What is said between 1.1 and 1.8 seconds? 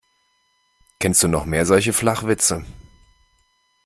du noch mehr